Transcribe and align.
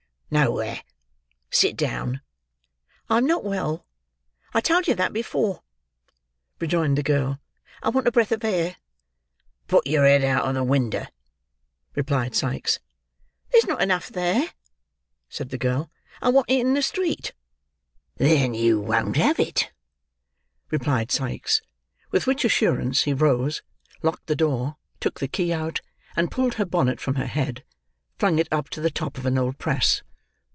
"Nowhere. 0.33 0.81
Sit 1.49 1.75
down." 1.75 2.21
"I'm 3.09 3.25
not 3.27 3.43
well. 3.43 3.85
I 4.53 4.61
told 4.61 4.87
you 4.87 4.95
that 4.95 5.11
before," 5.11 5.61
rejoined 6.57 6.97
the 6.97 7.03
girl. 7.03 7.41
"I 7.83 7.89
want 7.89 8.07
a 8.07 8.13
breath 8.13 8.31
of 8.31 8.41
air." 8.45 8.77
"Put 9.67 9.85
your 9.87 10.05
head 10.05 10.23
out 10.23 10.47
of 10.47 10.53
the 10.55 10.63
winder," 10.63 11.09
replied 11.95 12.33
Sikes. 12.33 12.79
"There's 13.51 13.65
not 13.67 13.81
enough 13.81 14.07
there," 14.07 14.53
said 15.27 15.49
the 15.49 15.57
girl. 15.57 15.91
"I 16.21 16.29
want 16.29 16.49
it 16.49 16.61
in 16.61 16.75
the 16.75 16.81
street." 16.81 17.33
"Then 18.15 18.53
you 18.53 18.79
won't 18.79 19.17
have 19.17 19.37
it," 19.37 19.73
replied 20.69 21.11
Sikes. 21.11 21.61
With 22.09 22.25
which 22.25 22.45
assurance 22.45 23.03
he 23.03 23.11
rose, 23.13 23.63
locked 24.01 24.27
the 24.27 24.37
door, 24.37 24.77
took 25.01 25.19
the 25.19 25.27
key 25.27 25.51
out, 25.51 25.81
and 26.15 26.31
pulling 26.31 26.51
her 26.53 26.63
bonnet 26.65 27.01
from 27.01 27.15
her 27.15 27.25
head, 27.27 27.65
flung 28.17 28.39
it 28.39 28.47
up 28.49 28.69
to 28.69 28.79
the 28.79 28.89
top 28.89 29.17
of 29.17 29.25
an 29.25 29.37
old 29.37 29.57
press. 29.57 30.01